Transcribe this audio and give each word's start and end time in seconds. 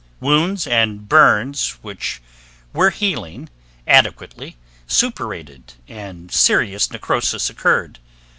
Wounds 0.19 0.65
and 0.65 1.07
burns 1.07 1.77
which 1.83 2.23
were 2.73 2.89
healing 2.89 3.49
adequately 3.85 4.57
suppurated 4.87 5.73
and 5.87 6.31
serious 6.31 6.89
necrosis 6.89 7.51
occurred. 7.51 7.99